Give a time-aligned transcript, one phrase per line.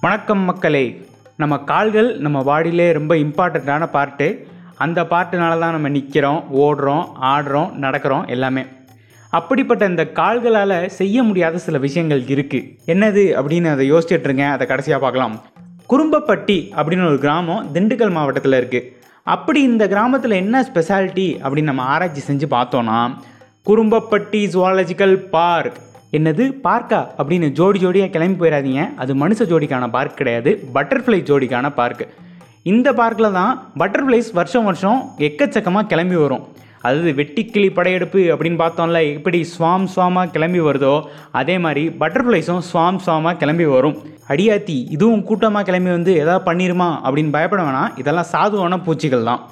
[0.00, 1.06] வணக்கம் மக்களே.
[1.36, 4.46] நம்ம கால்கள் நம்ம பாடியிலே ரொம்ப இம்பார்ட்டண்ட்டான பார்ட்டு
[4.76, 8.66] அந்த பார்ட்டுனால தான் நம்ம நிற்கிறோம் ஓடுறோம் ஆடுறோம் நடக்கிறோம் எல்லாமே.
[9.30, 15.40] அப்படிப்பட்ட இந்த கால்களால் செய்ய முடியாத சில விஷயங்கள் இருக்குது என்னது அப்படின்னு அதை யோசிச்சுட்டு அதை கடைசியாக பார்க்கலாம்.
[15.88, 18.92] குறும்பப்பட்டி அப்படின்னு ஒரு கிராமம் திண்டுக்கல் மாவட்டத்தில் இருக்குது
[19.22, 23.14] அப்படி இந்த கிராமத்தில் என்ன ஸ்பெஷாலிட்டி அப்படின்னு நம்ம ஆராய்ச்சி செஞ்சு பார்த்தோன்னா
[23.66, 25.78] குறும்பப்பட்டி ஜுவாலஜிக்கல் பார்க்
[26.16, 26.98] என்னது பார்க்கா?
[27.20, 30.50] அப்படின்னு ஜோடி ஜோடியாக கிளம்பி போயிடாதீங்க அது மனுஷ ஜோடிக்கான பார்க் கிடையாது.
[30.76, 32.04] பட்டர்ஃப்ளை ஜோடிக்கான பார்க்
[32.70, 36.44] இந்த பார்க்கில் தான் பட்டர்ஃப்ளைஸ் வருஷம் வருஷம் எக்கச்சக்கமாக கிளம்பி வரும்.
[36.84, 40.94] அதாவது வெட்டிக்கிளி படையெடுப்பு அப்படின்னு பார்த்தோம்ல எப்படி ஸ்வாம் ஸ்வாமாக கிளம்பி வருதோ
[41.40, 43.96] அதே மாதிரி பட்டர்ஃப்ளைஸும் ஸ்வாம் ஸ்வாமாக கிளம்பி வரும்.
[44.32, 47.92] அடியாத்தி இதுவும் கூட்டமாக கிளம்பி வந்து எதாவது பண்ணிருமா அப்படின்னு பயப்பட வேணாம்.
[48.02, 49.42] இதெல்லாம் சாதுவான பூச்சிகள் தான்.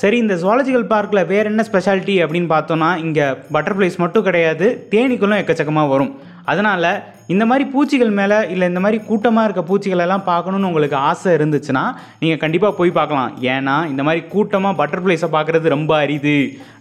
[0.00, 3.24] சரி இந்த ஜுவாலஜிக்கல் பார்க்கில் வேறு என்ன ஸ்பெஷாலிட்டி அப்படின்னு பார்த்தோன்னா இங்கே
[3.54, 6.12] பட்டர்ஃப்ளைஸ் மட்டும் கிடையாது தேனீக்களும் எக்கச்சக்கமாக வரும்.
[6.50, 6.88] அதனால்
[7.32, 11.84] இந்த மாதிரி பூச்சிகள் மேலே இல்லை இந்த மாதிரி கூட்டமாக இருக்க பூச்சிகளெல்லாம் பார்க்கணுன்னு உங்களுக்கு ஆசை இருந்துச்சுன்னா
[12.22, 13.30] நீங்கள் கண்டிப்பாக போய் பார்க்கலாம்.
[13.54, 16.36] ஏன்னா இந்த மாதிரி கூட்டமாக பட்டர்ஃப்ளைஸை பார்க்குறது ரொம்ப அரிது.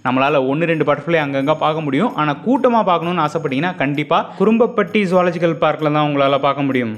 [0.08, 2.14] நம்மளால் ஒன்று ரெண்டு பட்டர்ஃப்ளை அங்கங்கே பார்க்க முடியும்.
[2.22, 6.95] ஆனால் கூட்டமாக பார்க்கணுன்னு ஆசைப்பட்டீங்கன்னா கண்டிப்பாக குறும்பப்பட்டி ஜுவாலஜிக்கல் பார்க்கில் தான் உங்களால் பார்க்க முடியும்.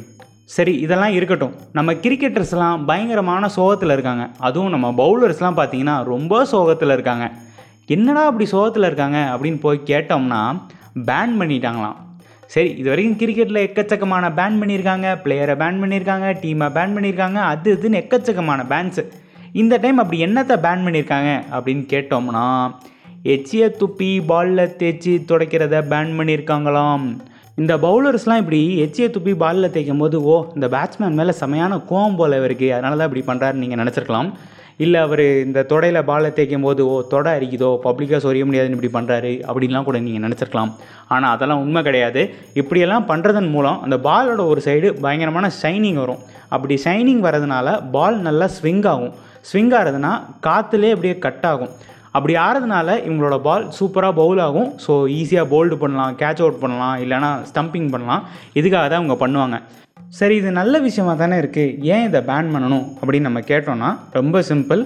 [0.49, 1.53] சரி இதெல்லாம் இருக்கட்டும்.
[1.77, 4.23] நம்ம கிரிக்கெட்டர்ஸ்லாம் பயங்கரமான சோகத்தில் இருக்காங்க.
[4.47, 7.25] அதுவும் நம்ம பவுலர்ஸ்லாம் பார்த்தீங்கன்னா ரொம்ப சோகத்தில் இருக்காங்க.
[7.95, 10.41] என்னடா அப்படி சோகத்தில் இருக்காங்க அப்படின்னு போய் கேட்டோம்னா
[11.09, 11.97] பேன் பண்ணிட்டாங்களாம்.
[12.53, 15.07] சரி இது வரைக்கும் கிரிக்கெட்டில் எக்கச்சக்கமான பேன் பண்ணியிருக்காங்க.
[15.23, 19.03] பிளேயரை பேன் பண்ணியிருக்காங்க டீமை பேன் பண்ணியிருக்காங்க அது இதுன்னு எக்கச்சக்கமான பேன்ஸு
[19.61, 22.47] இந்த டைம் அப்படி என்னத்தை பேன் பண்ணியிருக்காங்க அப்படின்னு கேட்டோம்னா
[23.33, 27.05] எச்சியை துப்பி பாலில் தேய்ச்சி துடைக்கிறத பேன் பண்ணியிருக்காங்களாம்.
[27.61, 32.35] இந்த பவுலர்ஸ்லாம் இப்படி எச்சியை துப்பி பாலில் தேய்க்கும் போது ஓ இந்த பேட்ஸ்மேன் மேலே செமையான கோவம் போல்
[32.37, 34.29] இவருக்கு அதனால தான் இப்படி பண்ணுறாருன்னு நீங்கள் நினச்சிருக்கலாம்.
[34.83, 39.33] இல்லை அவர் இந்த தொடையில் பாலை தேய்க்கும் போது ஓ தொடை அரிக்குதோ பப்ளிக்காக சொரிய முடியாதுன்னு இப்படி பண்ணுறாரு
[39.49, 40.71] அப்படின்லாம் கூட நீங்கள் நினச்சிருக்கலாம்.
[41.13, 42.23] ஆனால் அதெல்லாம் உண்மை கிடையாது.
[42.61, 46.21] இப்படியெல்லாம் பண்ணுறதன் மூலம் அந்த பாலோட ஒரு சைடு பயங்கரமான ஷைனிங் வரும்.
[46.55, 49.15] அப்படி ஷைனிங் வரதுனால பால் நல்லா ஸ்விங் ஆகும்.
[49.51, 50.13] ஸ்விங் ஆகிறதுனா
[50.47, 51.73] காற்றுலேயே அப்படியே கட் ஆகும்.
[52.17, 54.71] அப்படி ஆறதுனால இவங்களோட பால் சூப்பராக பவுல் ஆகும்.
[54.85, 58.25] ஸோ ஈஸியாக போல்டு பண்ணலாம் கேட்ச் அவுட் பண்ணலாம் இல்லைனா ஸ்டம்பிங் பண்ணலாம்.
[58.59, 59.59] இதுக்காக தான் அவங்க பண்ணுவாங்க.
[60.19, 64.83] சரி இது நல்ல விஷயமா தானே இருக்குது ஏன் இதை பேன் பண்ணணும் அப்படின்னு நம்ம கேட்டோம்னா ரொம்ப சிம்பிள்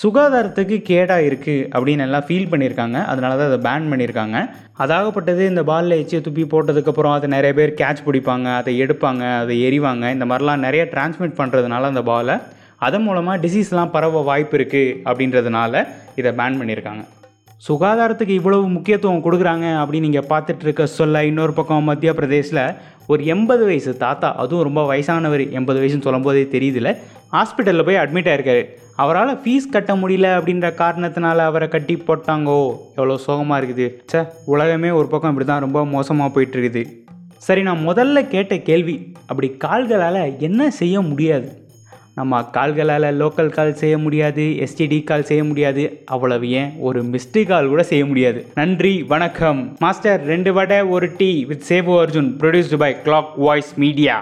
[0.00, 2.98] சுகாதாரத்துக்கு கேடாக இருக்குது அப்படின்னு எல்லாம் ஃபீல் பண்ணியிருக்காங்க.
[3.10, 4.36] அதனால தான் அதை பேன் பண்ணியிருக்காங்க.
[4.84, 10.04] அதாகப்பட்டது இந்த பாலில் எச்சியை துப்பி போட்டதுக்கப்புறம் அதை நிறைய பேர் கேட்ச் பிடிப்பாங்க அதை எடுப்பாங்க அதை எறிவாங்க.
[10.16, 12.36] இந்த மாதிரிலாம் நிறைய டிரான்ஸ்மிட் பண்ணுறதுனால அந்த பாலை
[12.86, 15.84] அதன் மூலமாக டிசீஸ்லாம் பரவ வாய்ப்பு இருக்குது அப்படின்றதுனால
[16.20, 17.04] இதை பேன் பண்ணியிருக்காங்க.
[17.66, 22.62] சுகாதாரத்துக்கு இவ்வளவு முக்கியத்துவம் கொடுக்குறாங்க அப்படின்னு நீங்கள் பார்த்துட்ருக்க சொல்ல இன்னொரு பக்கம் மத்திய பிரதேசில்
[23.12, 26.90] ஒரு எண்பது வயசு தாத்தா அதுவும் ரொம்ப வயசானவர் எண்பது வயசுன்னு சொல்லும்போதே தெரியுதுல
[27.36, 28.62] ஹாஸ்பிட்டலில் போய் அட்மிட் ஆயிருக்காரு.
[29.02, 32.58] அவரால் ஃபீஸ் கட்ட முடியல அப்படின்ற காரணத்தினால அவரை கட்டி போட்டாங்கோ
[32.98, 33.86] எவ்வளோ சோகமாக இருக்குது.
[34.12, 34.20] சே
[34.54, 36.82] உலகமே ஒரு பக்கம் இப்படி தான் ரொம்ப மோசமாக போயிட்டு இருக்குது
[37.46, 38.96] சரி நான் முதல்ல கேட்ட கேள்வி
[39.30, 41.48] அப்படி கால்களால் என்ன செய்ய முடியாது?
[42.18, 46.02] நம்ம கால்களால் லோக்கல் கால் செய்ய முடியாது எஸ்டிடி கால் செய்ய முடியாது.
[46.04, 46.70] அவ்வளவு ஏன்?
[46.78, 48.46] ஒரு மிஸ்டு கால் கூட செய்ய முடியாது.
[48.54, 49.60] நன்றி வணக்கம்.
[49.78, 54.16] மாஸ்டர் ரெண்டு வடை ஒரு tea with Sevu Arjun produced by Clock Voice Media